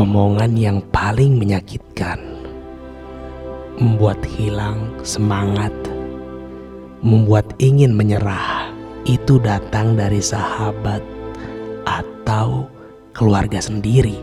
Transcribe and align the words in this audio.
Omongan 0.00 0.56
yang 0.56 0.80
paling 0.88 1.36
menyakitkan 1.36 2.16
membuat 3.76 4.16
hilang 4.24 4.96
semangat, 5.04 5.76
membuat 7.04 7.44
ingin 7.60 7.92
menyerah. 7.92 8.72
Itu 9.04 9.36
datang 9.44 10.00
dari 10.00 10.24
sahabat 10.24 11.04
atau 11.84 12.64
keluarga 13.12 13.60
sendiri. 13.60 14.16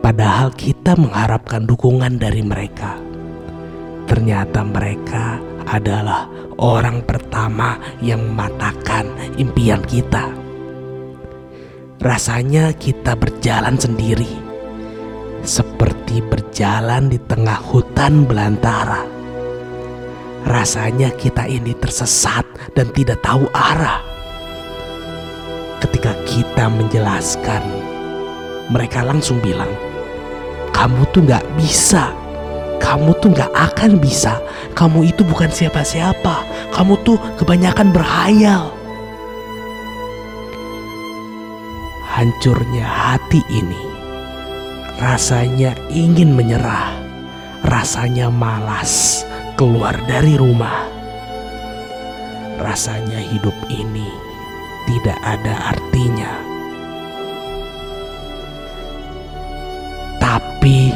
Padahal 0.00 0.48
kita 0.56 0.96
mengharapkan 0.96 1.68
dukungan 1.68 2.16
dari 2.16 2.40
mereka. 2.40 2.96
Ternyata 4.08 4.64
mereka 4.64 5.36
adalah 5.68 6.24
orang 6.56 7.04
pertama 7.04 7.76
yang 8.00 8.32
mematahkan 8.32 9.36
impian 9.36 9.84
kita. 9.84 10.41
Rasanya 12.02 12.74
kita 12.74 13.14
berjalan 13.14 13.78
sendiri, 13.78 14.26
seperti 15.46 16.18
berjalan 16.18 17.06
di 17.06 17.14
tengah 17.30 17.62
hutan 17.62 18.26
belantara. 18.26 19.06
Rasanya 20.42 21.14
kita 21.14 21.46
ini 21.46 21.70
tersesat 21.78 22.42
dan 22.74 22.90
tidak 22.90 23.22
tahu 23.22 23.46
arah. 23.54 24.02
Ketika 25.78 26.10
kita 26.26 26.66
menjelaskan, 26.74 27.62
mereka 28.74 29.06
langsung 29.06 29.38
bilang, 29.38 29.70
"Kamu 30.74 31.06
tuh 31.14 31.22
gak 31.22 31.46
bisa, 31.54 32.10
kamu 32.82 33.14
tuh 33.22 33.30
gak 33.30 33.54
akan 33.54 34.02
bisa. 34.02 34.42
Kamu 34.74 35.06
itu 35.06 35.22
bukan 35.22 35.54
siapa-siapa, 35.54 36.42
kamu 36.74 36.98
tuh 37.06 37.14
kebanyakan 37.38 37.94
berhayal." 37.94 38.81
Hancurnya 42.22 42.86
hati 42.86 43.42
ini, 43.50 43.82
rasanya 45.02 45.74
ingin 45.90 46.38
menyerah, 46.38 46.94
rasanya 47.66 48.30
malas 48.30 49.26
keluar 49.58 49.98
dari 50.06 50.38
rumah. 50.38 50.86
Rasanya 52.62 53.18
hidup 53.18 53.58
ini 53.66 54.06
tidak 54.86 55.18
ada 55.18 55.74
artinya. 55.74 56.30
Tapi 60.22 60.94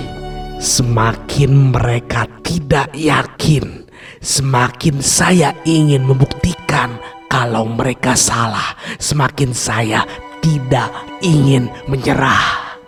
semakin 0.63 1.75
mereka 1.75 2.31
tidak 2.47 2.95
yakin, 2.95 3.83
semakin 4.23 5.03
saya 5.03 5.59
ingin 5.67 6.07
membuktikan 6.07 7.03
kalau 7.27 7.67
mereka 7.67 8.15
salah, 8.15 8.79
semakin 9.03 9.51
saya 9.51 10.07
tidak 10.47 10.94
ingin 11.27 11.66
menyerah. 11.91 12.78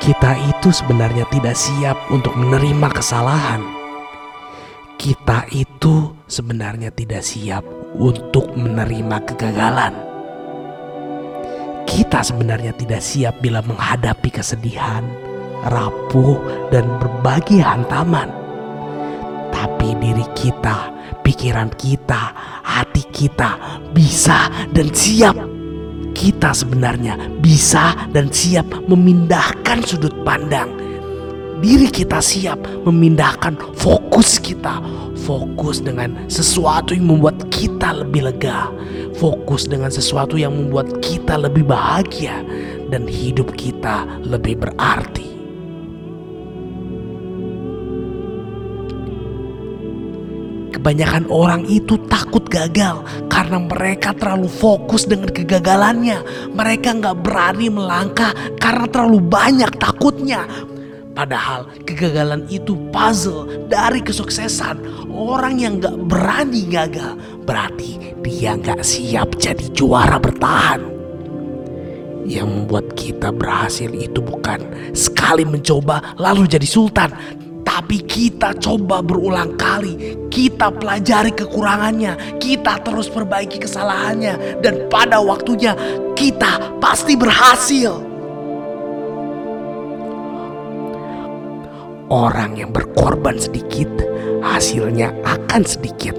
Kita 0.00 0.32
itu 0.48 0.72
sebenarnya 0.72 1.28
tidak 1.28 1.52
siap 1.60 2.00
untuk 2.08 2.32
menerima 2.32 2.88
kesalahan. 2.88 3.60
Kita 4.96 5.44
itu 5.52 6.16
sebenarnya 6.24 6.88
tidak 6.88 7.20
siap 7.20 7.68
untuk 8.00 8.48
menerima 8.56 9.28
kegagalan. 9.28 10.15
Kita 11.96 12.20
sebenarnya 12.20 12.76
tidak 12.76 13.00
siap 13.00 13.40
bila 13.40 13.64
menghadapi 13.64 14.28
kesedihan, 14.28 15.00
rapuh, 15.64 16.68
dan 16.68 16.84
berbagai 17.00 17.64
hantaman. 17.64 18.28
Tapi 19.48 19.96
diri 19.96 20.28
kita, 20.36 20.92
pikiran 21.24 21.72
kita, 21.72 22.36
hati 22.60 23.00
kita 23.08 23.80
bisa 23.96 24.52
dan 24.76 24.92
siap 24.92 25.40
kita 26.12 26.52
sebenarnya 26.52 27.16
bisa 27.40 27.96
dan 28.12 28.28
siap 28.28 28.68
memindahkan 28.84 29.80
sudut 29.80 30.12
pandang. 30.20 30.85
Diri 31.56 31.88
kita 31.88 32.20
siap 32.20 32.60
memindahkan 32.84 33.56
fokus 33.80 34.36
kita. 34.36 34.76
Fokus 35.24 35.80
dengan 35.80 36.28
sesuatu 36.28 36.92
yang 36.92 37.08
membuat 37.08 37.48
kita 37.48 37.96
lebih 37.96 38.28
lega. 38.28 38.68
Fokus 39.16 39.64
dengan 39.64 39.88
sesuatu 39.88 40.36
yang 40.36 40.52
membuat 40.52 41.00
kita 41.00 41.40
lebih 41.40 41.64
bahagia. 41.64 42.44
Dan 42.92 43.08
hidup 43.08 43.56
kita 43.56 44.04
lebih 44.20 44.68
berarti. 44.68 45.32
Kebanyakan 50.76 51.24
orang 51.32 51.64
itu 51.72 51.96
takut 52.04 52.44
gagal 52.52 53.00
karena 53.32 53.64
mereka 53.64 54.12
terlalu 54.12 54.46
fokus 54.46 55.08
dengan 55.08 55.32
kegagalannya. 55.32 56.52
Mereka 56.52 57.00
nggak 57.00 57.16
berani 57.24 57.72
melangkah 57.72 58.36
karena 58.60 58.84
terlalu 58.92 59.24
banyak 59.24 59.72
takutnya. 59.80 60.44
Padahal 61.16 61.72
kegagalan 61.88 62.44
itu 62.52 62.76
puzzle 62.92 63.48
dari 63.72 64.04
kesuksesan. 64.04 65.08
Orang 65.08 65.64
yang 65.64 65.80
nggak 65.80 65.96
berani 66.12 66.68
gagal 66.68 67.16
berarti 67.48 68.12
dia 68.20 68.52
nggak 68.52 68.84
siap 68.84 69.32
jadi 69.40 69.64
juara 69.72 70.20
bertahan. 70.20 70.84
Yang 72.28 72.48
membuat 72.52 72.86
kita 72.92 73.32
berhasil 73.32 73.88
itu 73.96 74.20
bukan 74.20 74.60
sekali 74.92 75.48
mencoba 75.48 76.14
lalu 76.20 76.44
jadi 76.44 76.68
sultan, 76.68 77.08
tapi 77.66 78.02
kita 78.06 78.54
coba 78.62 79.02
berulang 79.02 79.58
kali, 79.58 80.14
kita 80.30 80.70
pelajari 80.70 81.34
kekurangannya, 81.34 82.38
kita 82.38 82.78
terus 82.86 83.10
perbaiki 83.10 83.58
kesalahannya, 83.58 84.62
dan 84.62 84.86
pada 84.86 85.18
waktunya 85.18 85.74
kita 86.14 86.78
pasti 86.78 87.18
berhasil. 87.18 88.05
Orang 92.06 92.54
yang 92.54 92.70
berkorban 92.70 93.34
sedikit, 93.34 93.90
hasilnya 94.38 95.10
akan 95.26 95.62
sedikit. 95.66 96.14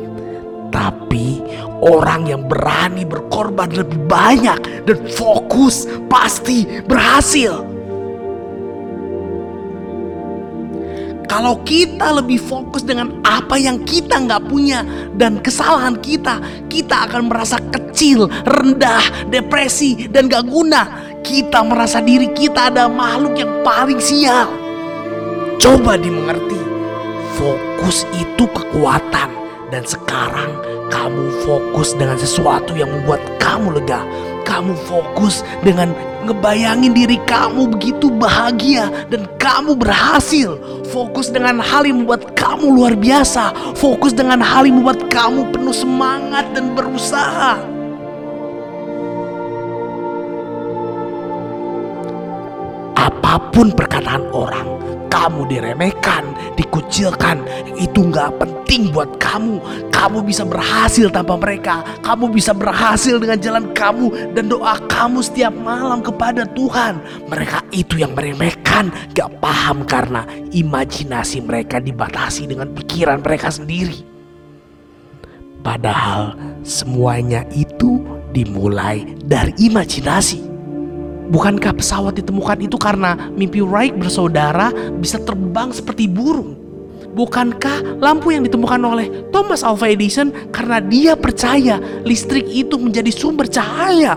Tapi 0.67 1.39
orang 1.79 2.27
yang 2.27 2.43
berani 2.43 3.07
berkorban 3.07 3.71
lebih 3.71 3.95
banyak 4.03 4.83
dan 4.83 4.97
fokus 5.15 5.87
pasti 6.11 6.67
berhasil. 6.83 7.63
Kalau 11.27 11.63
kita 11.63 12.19
lebih 12.19 12.39
fokus 12.39 12.83
dengan 12.83 13.23
apa 13.23 13.55
yang 13.55 13.83
kita 13.87 14.19
nggak 14.27 14.43
punya 14.51 14.83
dan 15.15 15.39
kesalahan 15.39 15.95
kita, 16.03 16.43
kita 16.67 17.07
akan 17.07 17.31
merasa 17.31 17.63
kecil, 17.71 18.27
rendah, 18.43 19.31
depresi, 19.31 20.11
dan 20.11 20.27
gak 20.27 20.47
guna. 20.47 20.87
Kita 21.23 21.63
merasa 21.67 21.99
diri 21.99 22.31
kita 22.31 22.71
ada 22.71 22.87
makhluk 22.87 23.39
yang 23.39 23.51
paling 23.63 23.99
sial. 23.99 24.66
Coba 25.57 25.97
dimengerti, 25.97 26.62
fokus 27.38 28.06
itu 28.13 28.45
kekuatan. 28.53 29.34
Dan 29.68 29.84
sekarang 29.84 30.63
kamu 30.88 31.44
fokus 31.44 31.91
dengan 31.97 32.16
sesuatu 32.16 32.72
yang 32.78 32.88
membuat 32.88 33.19
kamu 33.41 33.81
lega. 33.81 34.00
Kamu 34.47 34.79
fokus 34.88 35.44
dengan 35.59 35.91
ngebayangin 36.23 36.96
diri 36.96 37.19
kamu 37.28 37.75
begitu 37.75 38.07
bahagia 38.07 38.88
dan 39.12 39.28
kamu 39.44 39.75
berhasil. 39.75 40.56
Fokus 40.88 41.28
dengan 41.28 41.59
hal 41.59 41.84
yang 41.84 42.07
membuat 42.07 42.31
kamu 42.40 42.72
luar 42.72 42.96
biasa. 42.96 43.51
Fokus 43.75 44.16
dengan 44.16 44.40
hal 44.40 44.63
yang 44.63 44.79
membuat 44.79 45.03
kamu 45.12 45.51
penuh 45.51 45.75
semangat 45.75 46.47
dan 46.56 46.72
berusaha. 46.72 47.76
Apa 53.07 53.39
pun 53.55 53.71
perkataan 53.71 54.27
orang, 54.35 54.67
kamu 55.07 55.47
diremehkan, 55.47 56.27
dikucilkan, 56.59 57.39
itu 57.79 58.03
nggak 58.03 58.35
penting 58.35 58.91
buat 58.91 59.15
kamu. 59.15 59.63
Kamu 59.95 60.27
bisa 60.27 60.43
berhasil 60.43 61.07
tanpa 61.07 61.39
mereka. 61.39 61.87
Kamu 62.03 62.27
bisa 62.27 62.51
berhasil 62.51 63.15
dengan 63.15 63.39
jalan 63.39 63.71
kamu 63.71 64.35
dan 64.35 64.51
doa 64.51 64.75
kamu 64.91 65.23
setiap 65.23 65.55
malam 65.55 66.03
kepada 66.03 66.43
Tuhan. 66.51 66.99
Mereka 67.31 67.71
itu 67.71 68.03
yang 68.03 68.11
meremehkan, 68.11 68.91
gak 69.15 69.39
paham 69.39 69.87
karena 69.87 70.27
imajinasi 70.51 71.39
mereka 71.47 71.79
dibatasi 71.79 72.43
dengan 72.51 72.75
pikiran 72.75 73.23
mereka 73.23 73.47
sendiri. 73.47 74.03
Padahal 75.63 76.35
semuanya 76.67 77.47
itu 77.55 78.03
dimulai 78.35 79.15
dari 79.23 79.55
imajinasi. 79.59 80.47
Bukankah 81.28 81.76
pesawat 81.76 82.16
ditemukan 82.24 82.64
itu 82.64 82.79
karena 82.79 83.20
mimpi 83.35 83.59
Wright 83.59 83.91
bersaudara 83.91 84.72
bisa 84.96 85.20
terbang 85.20 85.76
seperti 85.76 86.08
burung? 86.08 86.56
Bukankah 87.18 88.00
lampu 88.00 88.32
yang 88.32 88.47
ditemukan 88.47 88.79
oleh 88.79 89.09
Thomas 89.34 89.66
Alva 89.66 89.91
Edison 89.91 90.32
karena 90.56 90.79
dia 90.79 91.18
percaya 91.20 91.82
listrik 92.08 92.47
itu 92.47 92.79
menjadi 92.79 93.12
sumber 93.12 93.50
cahaya? 93.52 94.16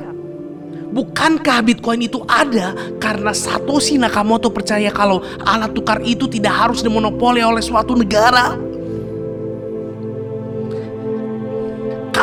Bukankah 0.90 1.62
Bitcoin 1.66 2.06
itu 2.06 2.22
ada 2.26 2.74
karena 2.98 3.30
Satoshi 3.30 3.94
Nakamoto 3.98 4.50
percaya 4.50 4.90
kalau 4.90 5.22
alat 5.46 5.70
tukar 5.70 6.02
itu 6.02 6.26
tidak 6.26 6.54
harus 6.54 6.82
dimonopoli 6.82 7.42
oleh 7.42 7.62
suatu 7.62 7.94
negara? 7.94 8.69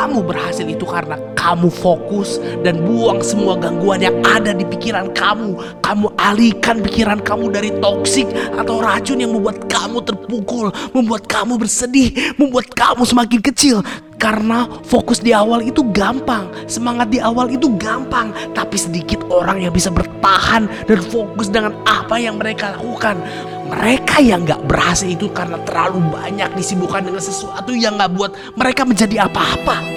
Kamu 0.07 0.24
berhasil 0.24 0.63
itu 0.63 0.88
karena 0.88 1.19
kamu 1.36 1.68
fokus 1.68 2.39
dan 2.63 2.80
buang 2.88 3.19
semua 3.19 3.59
gangguan 3.59 4.00
yang 4.00 4.15
ada 4.24 4.56
di 4.56 4.63
pikiran 4.63 5.12
kamu. 5.12 5.59
Kamu 5.83 6.15
alihkan 6.15 6.80
pikiran 6.80 7.19
kamu 7.19 7.51
dari 7.51 7.75
toksik 7.83 8.24
atau 8.56 8.80
racun 8.80 9.19
yang 9.19 9.36
membuat 9.36 9.68
kamu 9.68 10.00
terpukul, 10.07 10.71
membuat 10.95 11.27
kamu 11.27 11.59
bersedih, 11.59 12.15
membuat 12.39 12.71
kamu 12.71 13.04
semakin 13.04 13.44
kecil. 13.51 13.83
Karena 14.15 14.63
fokus 14.88 15.19
di 15.19 15.36
awal 15.36 15.59
itu 15.68 15.83
gampang, 15.92 16.48
semangat 16.71 17.12
di 17.12 17.19
awal 17.19 17.51
itu 17.51 17.68
gampang, 17.75 18.31
tapi 18.56 18.80
sedikit 18.80 19.27
orang 19.27 19.60
yang 19.60 19.75
bisa 19.75 19.92
bertahan 19.92 20.71
dan 20.88 21.00
fokus 21.03 21.51
dengan 21.51 21.75
apa 21.83 22.15
yang 22.15 22.39
mereka 22.39 22.80
lakukan. 22.80 23.19
Mereka 23.68 24.24
yang 24.24 24.48
gak 24.48 24.63
berhasil 24.63 25.12
itu 25.12 25.27
karena 25.36 25.60
terlalu 25.68 26.00
banyak 26.15 26.48
disibukkan 26.56 27.03
dengan 27.03 27.19
sesuatu 27.19 27.75
yang 27.75 28.00
gak 28.00 28.15
buat 28.15 28.31
mereka 28.56 28.88
menjadi 28.88 29.27
apa-apa. 29.27 29.96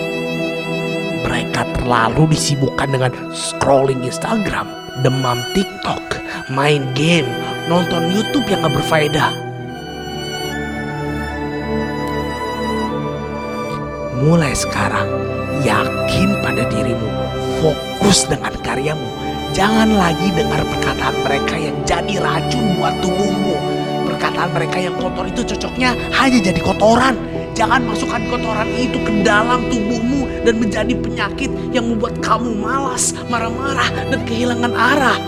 Terlalu 1.81 2.37
disibukkan 2.37 2.93
dengan 2.93 3.09
scrolling 3.33 4.05
Instagram, 4.05 4.69
demam 5.01 5.41
TikTok, 5.57 6.21
main 6.53 6.85
game, 6.93 7.25
nonton 7.73 8.13
YouTube 8.13 8.45
yang 8.53 8.69
gak 8.69 8.77
berfaedah. 8.77 9.33
Mulai 14.21 14.53
sekarang, 14.53 15.09
yakin 15.65 16.37
pada 16.45 16.69
dirimu, 16.69 17.09
fokus 17.65 18.29
dengan 18.29 18.53
karyamu. 18.61 19.09
Jangan 19.57 19.97
lagi 19.97 20.29
dengar 20.37 20.61
perkataan 20.69 21.17
mereka 21.25 21.57
yang 21.57 21.75
jadi 21.89 22.21
racun 22.21 22.77
buat 22.77 22.93
tubuhmu. 23.01 23.57
Perkataan 24.05 24.53
mereka 24.53 24.85
yang 24.85 24.95
kotor 25.01 25.25
itu 25.25 25.43
cocoknya 25.57 25.97
hanya 26.13 26.39
jadi 26.45 26.61
kotoran. 26.61 27.17
Jangan 27.57 27.89
masukkan 27.89 28.21
kotoran 28.29 28.69
itu 28.77 29.01
ke 29.01 29.25
dalam 29.27 29.65
tubuhmu 29.73 30.30
dan 30.45 30.55
menjadi 30.57 30.95
penyakit 30.97 31.51
yang 31.73 31.89
membuat 31.89 32.17
kamu 32.25 32.57
malas, 32.57 33.13
marah-marah, 33.29 33.89
dan 34.09 34.21
kehilangan 34.25 34.73
arah. 34.73 35.19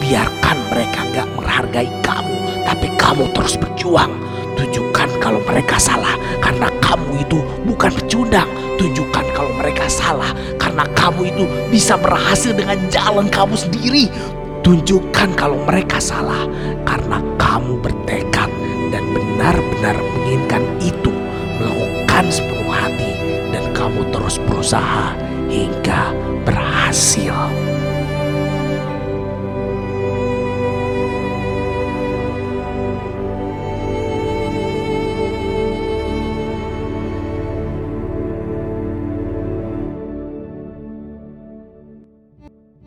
Biarkan 0.00 0.56
mereka 0.70 1.00
gak 1.12 1.28
menghargai 1.34 1.90
kamu, 2.04 2.36
tapi 2.64 2.86
kamu 2.96 3.24
terus 3.34 3.54
berjuang. 3.58 4.12
Tunjukkan 4.56 5.20
kalau 5.20 5.40
mereka 5.44 5.76
salah 5.76 6.16
karena 6.40 6.72
kamu 6.80 7.20
itu 7.20 7.38
bukan 7.68 7.92
pecundang. 7.92 8.48
Tunjukkan 8.80 9.24
kalau 9.36 9.52
mereka 9.60 9.84
salah 9.88 10.32
karena 10.56 10.84
kamu 10.96 11.28
itu 11.28 11.44
bisa 11.68 11.96
berhasil 12.00 12.56
dengan 12.56 12.80
jalan 12.88 13.28
kamu 13.28 13.52
sendiri. 13.52 14.08
Tunjukkan 14.64 15.36
kalau 15.36 15.60
mereka 15.68 16.00
salah 16.00 16.48
karena 16.88 17.20
kamu 17.36 17.78
berusaha 24.66 25.14
hingga 25.46 26.10
berhasil. 26.42 27.65